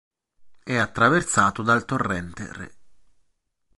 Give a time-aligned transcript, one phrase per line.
[0.63, 2.75] È attraversato dal torrente Re.